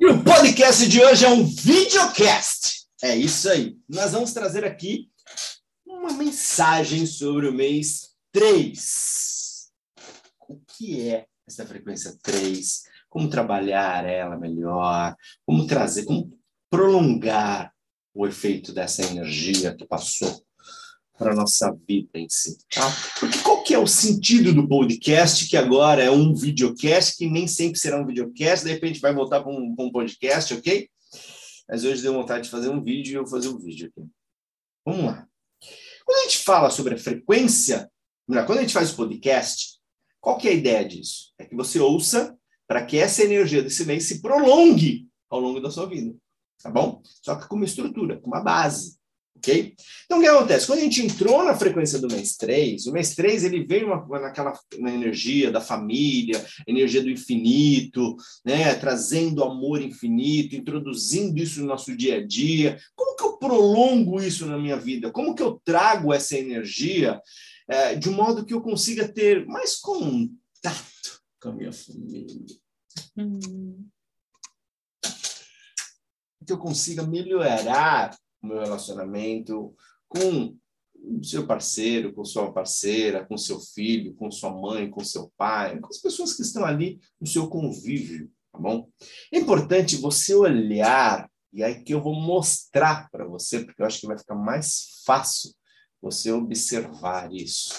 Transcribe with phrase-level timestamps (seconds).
[0.00, 2.86] E o podcast de hoje é um videocast.
[3.02, 3.76] É isso aí.
[3.86, 5.10] Nós vamos trazer aqui
[5.86, 9.70] uma mensagem sobre o mês 3.
[10.48, 12.84] O que é essa frequência 3?
[13.10, 15.14] Como trabalhar ela melhor?
[15.44, 16.32] Como trazer, como
[16.70, 17.70] prolongar
[18.14, 20.42] o efeito dessa energia que passou
[21.20, 22.56] para a nossa vida em si.
[22.74, 22.90] Tá?
[23.20, 27.46] Porque qual que é o sentido do podcast, que agora é um videocast, que nem
[27.46, 30.88] sempre será um videocast, de repente vai voltar para um, um, podcast, ok?
[31.68, 34.08] Mas hoje deu vontade de fazer um vídeo e eu vou fazer um vídeo aqui.
[34.82, 35.28] Vamos lá.
[36.06, 37.90] Quando a gente fala sobre a frequência,
[38.26, 39.78] quando a gente faz o podcast,
[40.22, 41.34] qual que é a ideia disso?
[41.38, 42.34] É que você ouça
[42.66, 46.16] para que essa energia desse mês se prolongue ao longo da sua vida,
[46.62, 47.02] tá bom?
[47.04, 48.99] Só que com uma estrutura, com uma base.
[49.40, 49.74] Ok?
[50.04, 50.66] Então, o que acontece?
[50.66, 54.20] Quando a gente entrou na frequência do mês 3, o mês 3 ele veio uma,
[54.20, 58.74] naquela na energia da família, energia do infinito, né?
[58.74, 62.78] trazendo amor infinito, introduzindo isso no nosso dia a dia.
[62.94, 65.10] Como que eu prolongo isso na minha vida?
[65.10, 67.18] Como que eu trago essa energia
[67.66, 72.56] é, de um modo que eu consiga ter mais contato com a minha família?
[73.16, 73.86] Hum.
[76.46, 79.74] Que eu consiga melhorar o meu relacionamento
[80.08, 80.56] com
[81.22, 85.88] seu parceiro, com sua parceira, com seu filho, com sua mãe, com seu pai, com
[85.88, 88.88] as pessoas que estão ali no seu convívio, tá bom?
[89.32, 94.00] É importante você olhar, e aí que eu vou mostrar para você, porque eu acho
[94.00, 95.52] que vai ficar mais fácil
[96.00, 97.72] você observar isso.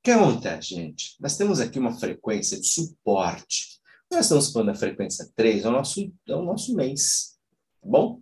[0.00, 1.16] O que acontece, gente?
[1.20, 3.78] Nós temos aqui uma frequência de suporte.
[4.10, 7.36] Nós estamos falando da frequência 3, é o nosso, é o nosso mês,
[7.80, 8.20] tá bom?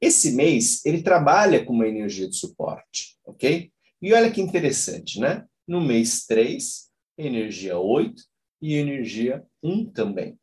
[0.00, 3.70] Esse mês, ele trabalha com uma energia de suporte, ok?
[4.02, 5.44] E olha que interessante, né?
[5.66, 8.22] No mês 3, energia 8
[8.60, 10.38] e energia 1 também.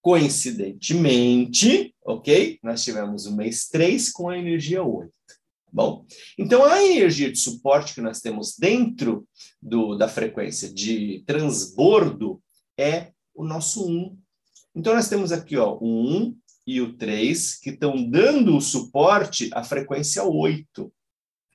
[0.00, 2.58] Coincidentemente, ok?
[2.62, 5.12] Nós tivemos o mês 3 com a energia 8.
[5.72, 6.04] Bom,
[6.38, 9.26] então a energia de suporte que nós temos dentro
[9.60, 12.42] do, da frequência de transbordo
[12.78, 14.18] é o nosso 1.
[14.74, 16.36] Então nós temos aqui ó, o 1,
[16.66, 20.92] e o 3, que estão dando o suporte à frequência 8.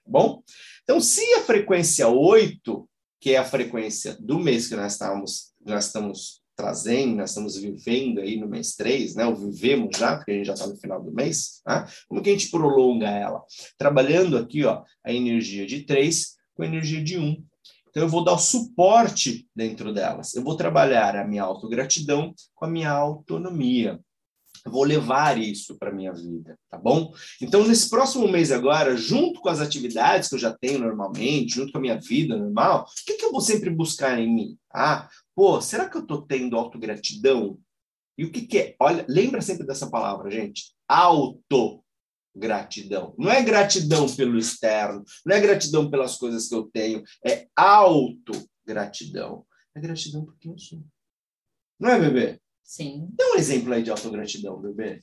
[0.06, 0.42] Bom?
[0.84, 5.88] Então, se a frequência 8, que é a frequência do mês que nós estamos, nós
[5.88, 9.26] estamos trazendo, nós estamos vivendo aí no mês 3, né?
[9.26, 11.88] Ou vivemos já, porque a gente já está no final do mês, tá?
[12.08, 13.44] Como que a gente prolonga ela?
[13.78, 17.44] Trabalhando aqui, ó, a energia de 3 com a energia de 1.
[17.90, 20.36] Então, eu vou dar o suporte dentro delas.
[20.36, 24.00] Eu vou trabalhar a minha autogratidão com a minha autonomia
[24.70, 27.14] vou levar isso para minha vida, tá bom?
[27.42, 31.72] Então, nesse próximo mês agora, junto com as atividades que eu já tenho normalmente, junto
[31.72, 34.58] com a minha vida normal, o que, que eu vou sempre buscar em mim?
[34.74, 37.60] Ah, pô, será que eu estou tendo autogratidão?
[38.18, 38.76] E o que, que é?
[38.80, 40.74] Olha, lembra sempre dessa palavra, gente.
[40.88, 43.14] Autogratidão.
[43.18, 49.46] Não é gratidão pelo externo, não é gratidão pelas coisas que eu tenho, é autogratidão.
[49.76, 50.84] É gratidão por quem eu sou.
[51.80, 52.42] Não é, bebê?
[52.68, 53.08] Sim.
[53.18, 55.02] Dê um exemplo aí de autogratidão, bebê.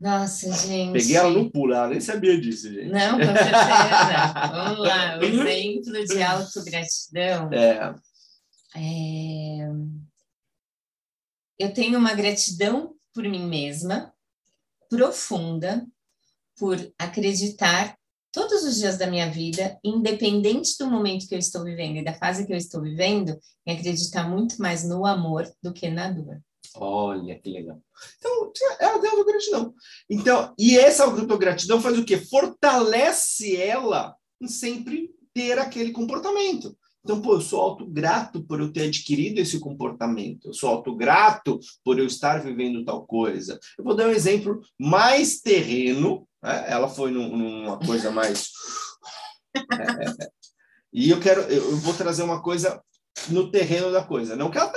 [0.00, 0.94] Nossa, gente.
[0.94, 2.88] Peguei ela no pulo, ela nem sabia disso, gente.
[2.88, 4.48] Não, com certeza.
[4.50, 7.52] Vamos lá, o exemplo de autogratidão.
[7.52, 7.94] É.
[8.74, 9.68] é.
[11.58, 14.14] Eu tenho uma gratidão por mim mesma,
[14.88, 15.86] profunda,
[16.56, 17.98] por acreditar
[18.32, 22.14] todos os dias da minha vida, independente do momento que eu estou vivendo e da
[22.14, 26.40] fase que eu estou vivendo, em acreditar muito mais no amor do que na dor.
[26.76, 27.80] Olha que legal.
[28.18, 29.74] Então, ela tem autogratidão.
[30.08, 32.18] Então, e essa autogratidão faz o quê?
[32.18, 36.76] Fortalece ela em sempre ter aquele comportamento.
[37.04, 40.48] Então, pô, eu sou autograto por eu ter adquirido esse comportamento.
[40.48, 43.58] Eu sou autograto por eu estar vivendo tal coisa.
[43.78, 46.28] Eu vou dar um exemplo mais terreno.
[46.42, 46.66] Né?
[46.68, 48.50] Ela foi num, numa coisa mais.
[49.72, 50.28] É, é, é.
[50.92, 52.80] e eu quero, eu vou trazer uma coisa
[53.28, 54.36] no terreno da coisa.
[54.36, 54.70] Não que ela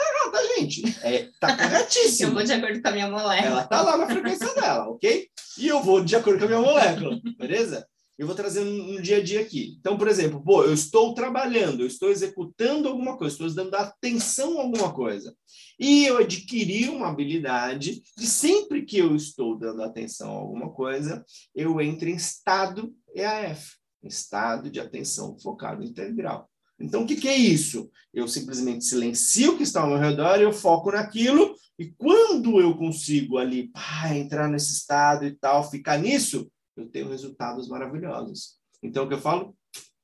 [0.61, 0.97] gente?
[1.03, 2.29] É, tá corretíssimo.
[2.31, 3.49] eu vou de acordo com a minha molécula.
[3.49, 5.28] Ela tá lá na frequência dela, ok?
[5.58, 7.85] E eu vou de acordo com a minha molécula, beleza?
[8.17, 9.78] Eu vou trazer no dia a dia aqui.
[9.79, 14.59] Então, por exemplo, pô, eu estou trabalhando, eu estou executando alguma coisa, estou dando atenção
[14.59, 15.35] a alguma coisa.
[15.79, 21.25] E eu adquiri uma habilidade de sempre que eu estou dando atenção a alguma coisa,
[21.55, 23.72] eu entro em estado EAF,
[24.03, 26.51] estado de atenção focado integral.
[26.81, 27.89] Então, o que, que, é isso?
[28.13, 32.75] Eu simplesmente silencio o que está ao meu redor, eu foco naquilo, e quando eu
[32.75, 38.57] consigo ali pá, entrar nesse estado e tal, ficar nisso, eu tenho resultados maravilhosos.
[38.83, 39.55] Então, o que eu falo?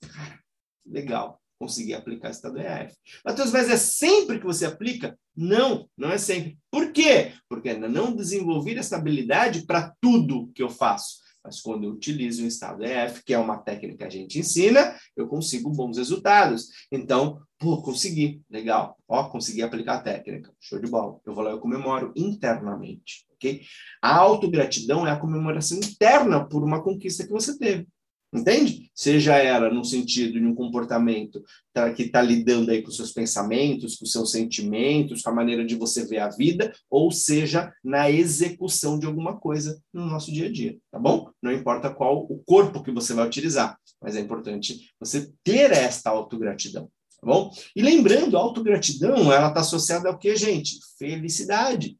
[0.01, 0.39] Cara,
[0.85, 1.41] legal.
[1.59, 2.95] conseguir aplicar estado EAF.
[3.25, 5.17] Matheus, mas é sempre que você aplica?
[5.35, 6.57] Não, não é sempre.
[6.69, 7.33] Por quê?
[7.49, 11.17] Porque ainda não desenvolvi essa habilidade para tudo que eu faço.
[11.47, 14.93] Mas quando eu utilizo o estado EF, que é uma técnica que a gente ensina,
[15.15, 16.67] eu consigo bons resultados.
[16.91, 18.97] Então, pô, consegui, legal.
[19.07, 20.51] Ó, consegui aplicar a técnica.
[20.59, 21.17] Show de bola.
[21.25, 23.61] Eu vou lá, eu comemoro internamente, ok?
[24.01, 27.87] A autogratidão é a comemoração interna por uma conquista que você teve.
[28.37, 28.89] Entende?
[28.93, 31.43] Seja ela no sentido de um comportamento
[31.73, 35.75] tá, que está lidando aí com seus pensamentos, com seus sentimentos, com a maneira de
[35.75, 40.51] você ver a vida, ou seja, na execução de alguma coisa no nosso dia a
[40.51, 41.29] dia, tá bom?
[41.41, 46.09] Não importa qual o corpo que você vai utilizar, mas é importante você ter esta
[46.09, 46.89] autogratidão,
[47.19, 47.51] tá bom?
[47.75, 50.79] E lembrando, a autogratidão, ela está associada ao que, gente?
[50.97, 51.97] Felicidade.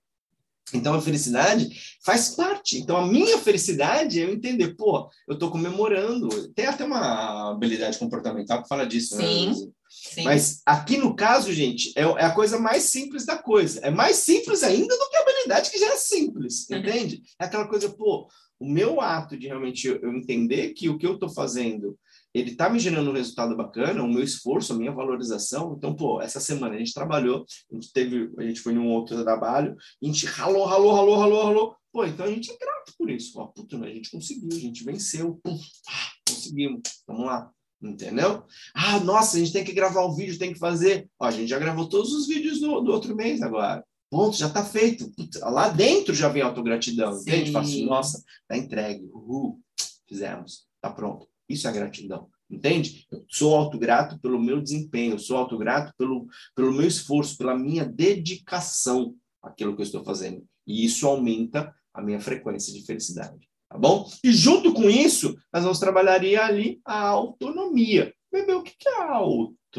[0.73, 1.69] Então a felicidade
[2.03, 2.77] faz parte.
[2.77, 6.51] Então a minha felicidade é eu entender, pô, eu estou comemorando.
[6.53, 9.25] Tem até uma habilidade comportamental que fala disso, né?
[9.25, 9.71] sim, né?
[9.89, 10.23] Sim.
[10.23, 13.79] Mas aqui no caso, gente, é, é, a coisa mais simples da coisa.
[13.81, 16.77] É mais simples ainda do que a habilidade que já é simples, uhum.
[16.77, 17.21] entende?
[17.39, 18.27] É aquela coisa, pô,
[18.59, 21.97] o meu ato de realmente eu entender que o que eu estou fazendo
[22.39, 25.75] ele está me gerando um resultado bacana, o meu esforço, a minha valorização.
[25.77, 28.89] Então, pô, essa semana a gente trabalhou, a gente teve, a gente foi em um
[28.89, 31.75] outro trabalho, a gente ralou, ralou, ralou, ralou, ralou.
[31.91, 33.39] Pô, então a gente é grato por isso.
[33.39, 35.57] Ó, puta, a gente conseguiu, a gente venceu, pum,
[35.89, 37.51] ah, conseguimos, vamos lá.
[37.81, 38.43] Entendeu?
[38.73, 41.07] Ah, nossa, a gente tem que gravar o vídeo, tem que fazer.
[41.19, 43.85] Ó, a gente já gravou todos os vídeos do, do outro mês agora.
[44.09, 45.11] Ponto, já está feito.
[45.11, 47.21] Puta, lá dentro já vem autogratidão, Sim.
[47.21, 47.51] entende?
[47.51, 49.05] Faço, assim, nossa, tá entregue.
[49.13, 49.59] Uhul,
[50.07, 51.27] fizemos, tá pronto.
[51.49, 53.05] Isso é gratidão, entende?
[53.11, 57.85] Eu sou autograto pelo meu desempenho, eu sou autograto pelo, pelo meu esforço, pela minha
[57.85, 60.45] dedicação àquilo que eu estou fazendo.
[60.65, 64.09] E isso aumenta a minha frequência de felicidade, tá bom?
[64.23, 68.13] E junto com isso, nós vamos trabalhar ali a autonomia.
[68.31, 69.15] Bebê, o que é a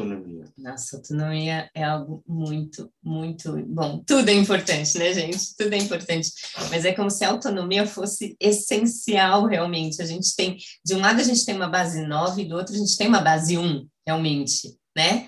[0.01, 0.45] autonomia?
[0.57, 4.03] Nossa, autonomia é algo muito, muito bom.
[4.05, 5.55] Tudo é importante, né, gente?
[5.57, 6.31] Tudo é importante.
[6.69, 10.01] Mas é como se a autonomia fosse essencial, realmente.
[10.01, 12.73] A gente tem, de um lado, a gente tem uma base 9, e do outro,
[12.73, 15.27] a gente tem uma base 1, realmente, né?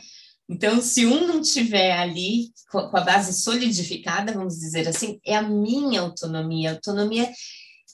[0.50, 5.42] Então, se um não tiver ali com a base solidificada, vamos dizer assim, é a
[5.42, 7.32] minha autonomia, a autonomia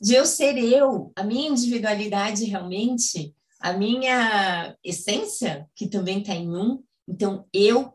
[0.02, 6.56] de eu ser eu, a minha individualidade realmente a minha essência, que também está em
[6.56, 7.94] um, então eu,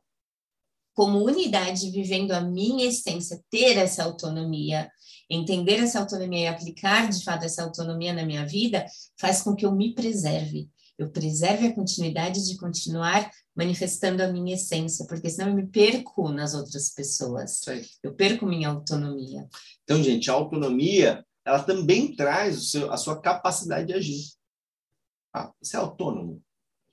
[0.94, 4.90] como unidade, vivendo a minha essência, ter essa autonomia,
[5.30, 8.84] entender essa autonomia e aplicar de fato essa autonomia na minha vida,
[9.18, 10.68] faz com que eu me preserve.
[10.98, 16.28] Eu preserve a continuidade de continuar manifestando a minha essência, porque senão eu me perco
[16.28, 17.60] nas outras pessoas.
[18.02, 19.48] Eu perco minha autonomia.
[19.84, 24.22] Então, gente, a autonomia, ela também traz seu, a sua capacidade de agir.
[25.32, 26.42] Ah, você é autônomo.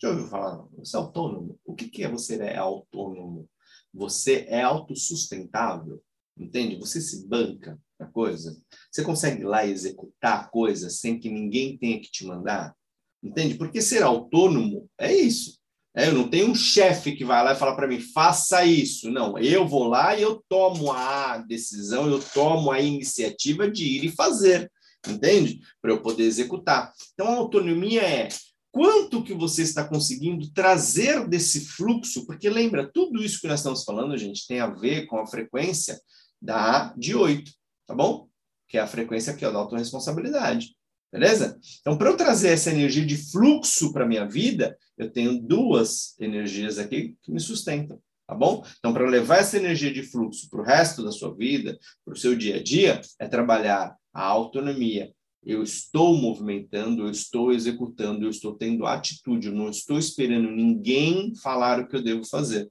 [0.01, 0.65] Já ouviu falar?
[0.77, 1.59] Você é autônomo.
[1.65, 3.49] O que, que é você é autônomo?
[3.93, 6.01] Você é autossustentável,
[6.37, 6.77] entende?
[6.77, 8.57] Você se banca a coisa.
[8.91, 12.73] Você consegue ir lá executar a coisa sem que ninguém tenha que te mandar,
[13.21, 13.55] entende?
[13.55, 15.59] Porque ser autônomo é isso.
[15.95, 19.09] É, eu não tenho um chefe que vai lá e fala para mim, faça isso.
[19.09, 24.05] Não, eu vou lá e eu tomo a decisão, eu tomo a iniciativa de ir
[24.05, 24.71] e fazer
[25.07, 25.59] entende?
[25.81, 26.91] Para eu poder executar.
[27.13, 28.27] Então, a autonomia é
[28.71, 33.83] quanto que você está conseguindo trazer desse fluxo, porque lembra, tudo isso que nós estamos
[33.83, 35.99] falando, gente, tem a ver com a frequência
[36.41, 37.51] da de 8,
[37.87, 38.27] tá bom?
[38.67, 40.75] Que é a frequência aqui, ó, da autorresponsabilidade.
[41.11, 41.59] Beleza?
[41.81, 46.77] Então, para eu trazer essa energia de fluxo para minha vida, eu tenho duas energias
[46.77, 48.63] aqui que me sustentam, tá bom?
[48.77, 52.17] Então, para levar essa energia de fluxo para o resto da sua vida, para o
[52.17, 55.13] seu dia a dia, é trabalhar a autonomia.
[55.43, 61.33] Eu estou movimentando, eu estou executando, eu estou tendo atitude, eu não estou esperando ninguém
[61.35, 62.69] falar o que eu devo fazer.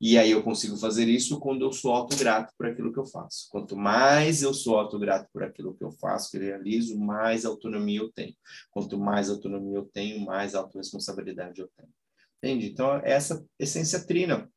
[0.00, 3.48] E aí eu consigo fazer isso quando eu sou autograto por aquilo que eu faço.
[3.48, 8.00] Quanto mais eu sou autograto por aquilo que eu faço, que eu realizo, mais autonomia
[8.00, 8.34] eu tenho.
[8.70, 11.88] Quanto mais autonomia eu tenho, mais autorresponsabilidade eu tenho.
[12.36, 12.66] Entende?
[12.66, 14.50] Então, essa essência trina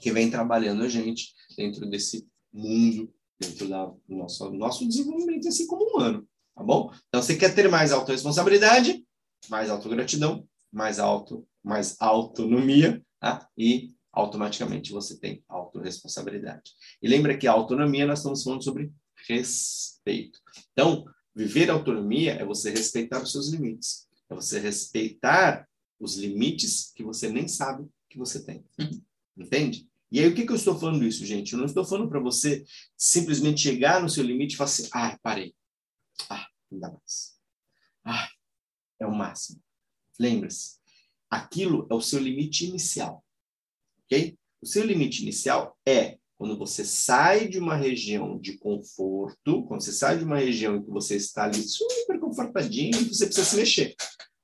[0.00, 5.84] que vem trabalhando a gente dentro desse mundo dentro do nosso, nosso desenvolvimento assim como
[5.84, 6.92] humano, tá bom?
[7.08, 9.04] Então, você quer ter mais autorresponsabilidade,
[9.48, 13.48] mais autogratidão, mais auto, mais autonomia, tá?
[13.56, 16.72] E automaticamente você tem autorresponsabilidade.
[17.00, 18.92] E lembra que a autonomia nós estamos falando sobre
[19.28, 20.40] respeito.
[20.72, 21.04] Então,
[21.34, 24.08] viver autonomia é você respeitar os seus limites.
[24.28, 25.68] É você respeitar
[26.00, 28.64] os limites que você nem sabe que você tem.
[28.78, 29.00] Uhum.
[29.36, 29.88] Entende?
[30.10, 31.52] E aí, o que, que eu estou falando isso, gente?
[31.52, 32.64] Eu não estou falando para você
[32.96, 35.54] simplesmente chegar no seu limite e falar assim, ah, parei.
[36.30, 37.38] Ah, não dá mais.
[38.04, 38.28] Ah,
[38.98, 39.62] é o máximo.
[40.18, 40.78] Lembre-se,
[41.30, 43.24] Aquilo é o seu limite inicial.
[44.04, 44.36] Ok?
[44.62, 49.92] O seu limite inicial é quando você sai de uma região de conforto, quando você
[49.92, 53.94] sai de uma região em que você está ali super confortadinho você precisa se mexer.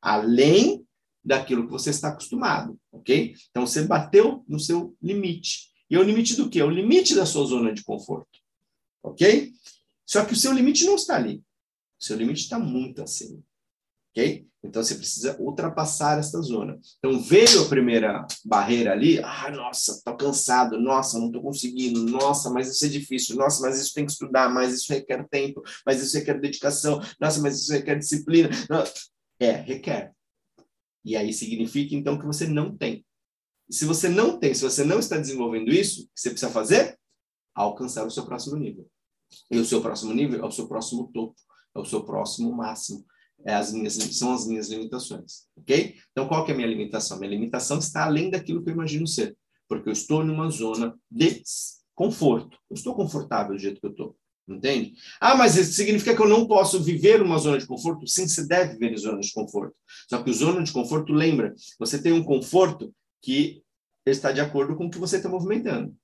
[0.02, 0.83] Além
[1.24, 3.34] daquilo que você está acostumado, ok?
[3.50, 5.72] Então você bateu no seu limite.
[5.90, 6.60] E é o limite do quê?
[6.60, 8.40] É o limite da sua zona de conforto,
[9.02, 9.52] ok?
[10.06, 11.42] Só que o seu limite não está ali.
[12.00, 13.38] O seu limite está muito acima,
[14.10, 14.46] ok?
[14.62, 16.78] Então você precisa ultrapassar essa zona.
[16.98, 22.50] Então veio a primeira barreira ali, ah, nossa, estou cansado, nossa, não estou conseguindo, nossa,
[22.50, 26.02] mas isso é difícil, nossa, mas isso tem que estudar, mas isso requer tempo, mas
[26.02, 28.48] isso requer dedicação, nossa, mas isso requer disciplina.
[29.38, 30.13] É, requer.
[31.04, 33.04] E aí significa, então, que você não tem.
[33.70, 36.98] se você não tem, se você não está desenvolvendo isso, o que você precisa fazer?
[37.54, 38.88] Alcançar o seu próximo nível.
[39.50, 41.34] E o seu próximo nível é o seu próximo topo,
[41.74, 43.04] é o seu próximo máximo.
[43.44, 45.96] É as minhas, são as minhas limitações, ok?
[46.12, 47.18] Então, qual que é a minha limitação?
[47.18, 49.36] Minha limitação está além daquilo que eu imagino ser,
[49.68, 51.42] porque eu estou numa zona de
[51.94, 52.58] conforto.
[52.70, 54.16] Eu estou confortável do jeito que eu estou.
[54.46, 54.94] Entende?
[55.18, 58.06] Ah, mas isso significa que eu não posso viver uma zona de conforto?
[58.06, 59.74] Sim, você deve viver em zona de conforto.
[60.08, 63.62] Só que o zona de conforto, lembra, você tem um conforto que
[64.04, 65.92] está de acordo com o que você está movimentando.
[65.92, 65.96] Tá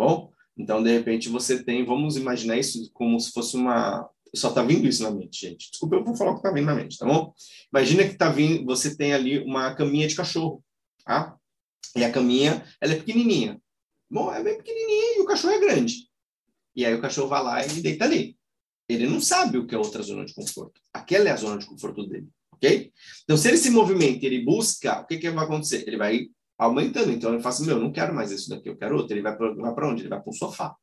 [0.00, 0.32] bom?
[0.56, 4.08] Então, de repente, você tem, vamos imaginar isso como se fosse uma.
[4.34, 5.70] Só está vindo isso na mente, gente.
[5.70, 7.34] Desculpa, eu vou falar o que está vindo na mente, tá bom?
[7.72, 10.64] Imagina que tá vindo, você tem ali uma caminha de cachorro,
[11.04, 11.36] tá?
[11.96, 13.60] E a caminha, ela é pequenininha.
[14.10, 16.08] Bom, é bem pequenininha e o cachorro é grande.
[16.74, 18.36] E aí o cachorro vai lá e deita ali.
[18.88, 20.80] Ele não sabe o que é outra zona de conforto.
[20.92, 22.92] Aquela é a zona de conforto dele, ok?
[23.24, 25.84] Então, se ele se movimenta ele busca, o que, que vai acontecer?
[25.86, 27.10] Ele vai aumentando.
[27.10, 29.14] Então, ele fala assim, meu, não quero mais isso daqui, eu quero outro.
[29.14, 30.02] Ele vai para onde?
[30.02, 30.74] Ele vai para o sofá.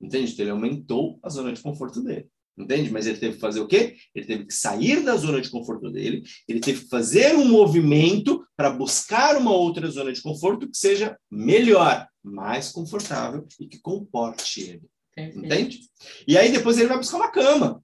[0.00, 0.32] Entende?
[0.32, 2.28] Então, ele aumentou a zona de conforto dele.
[2.58, 2.90] Entende?
[2.90, 3.96] Mas ele teve que fazer o quê?
[4.14, 8.44] Ele teve que sair da zona de conforto dele, ele teve que fazer um movimento
[8.56, 14.60] para buscar uma outra zona de conforto que seja melhor, mais confortável e que comporte
[14.60, 14.89] ele.
[15.16, 15.80] Entende?
[16.26, 17.82] E aí depois ele vai buscar uma cama.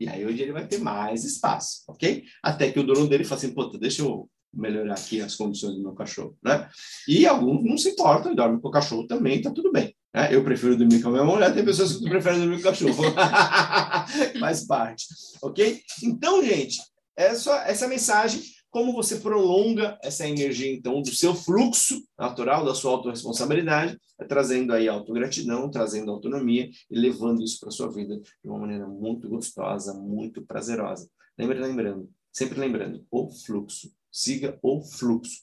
[0.00, 2.24] E aí hoje ele vai ter mais espaço, ok?
[2.42, 5.82] Até que o dono dele fala assim, puta, deixa eu melhorar aqui as condições do
[5.82, 6.68] meu cachorro, né?
[7.08, 9.94] E alguns não se importam, dormem com o cachorro também, tá tudo bem.
[10.14, 10.34] Né?
[10.34, 13.02] Eu prefiro dormir com a minha mulher, tem pessoas que preferem dormir com o cachorro.
[14.38, 15.06] Faz parte,
[15.40, 15.80] ok?
[16.02, 16.80] Então, gente,
[17.16, 22.74] é só essa mensagem como você prolonga essa energia, então, do seu fluxo natural, da
[22.74, 28.18] sua autorresponsabilidade, é trazendo aí autogratidão, trazendo autonomia e levando isso para a sua vida
[28.18, 31.06] de uma maneira muito gostosa, muito prazerosa.
[31.38, 33.92] Lembre, lembrando, sempre lembrando, o fluxo.
[34.10, 35.42] Siga o fluxo.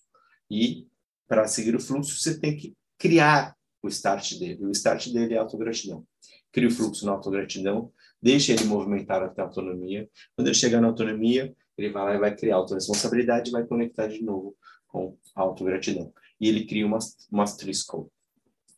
[0.50, 0.88] E
[1.28, 4.66] para seguir o fluxo, você tem que criar o start dele.
[4.66, 6.04] O start dele é autogratidão.
[6.52, 10.10] Crie o fluxo na autogratidão, deixe ele movimentar até a autonomia.
[10.36, 14.08] Quando ele chegar na autonomia, ele vai lá e vai criar autorresponsabilidade e vai conectar
[14.08, 14.56] de novo
[14.88, 16.12] com a autogratidão.
[16.40, 17.00] E ele cria uma,
[17.32, 18.12] uma triskel.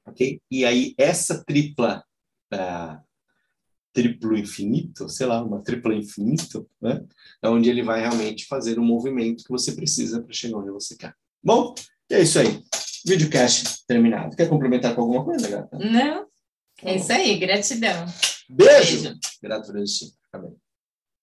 [0.06, 0.42] Ok?
[0.50, 2.04] E aí, essa tripla,
[2.54, 3.00] uh,
[3.94, 7.04] triplo infinito, sei lá, uma tripla infinito, né?
[7.42, 10.96] É onde ele vai realmente fazer o movimento que você precisa para chegar onde você
[10.96, 11.14] quer.
[11.44, 11.74] Bom,
[12.10, 12.64] é isso aí.
[13.06, 14.36] Videocast terminado.
[14.36, 15.78] Quer complementar com alguma coisa, gata?
[15.78, 16.28] Não.
[16.84, 17.38] É isso aí.
[17.38, 18.06] Gratidão.
[18.50, 19.04] Beijo.
[19.04, 19.20] Beijo.
[19.42, 19.72] Grato.
[20.34, 20.56] Amém.